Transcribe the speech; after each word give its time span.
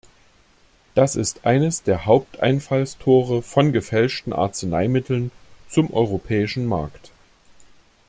Das 0.95 1.15
ist 1.15 1.45
eines 1.45 1.83
der 1.83 2.07
Haupteinfallstore 2.07 3.43
von 3.43 3.71
gefälschten 3.71 4.33
Arzneimitteln 4.33 5.29
zum 5.69 5.93
europäischen 5.93 6.65
Markt. 6.65 7.11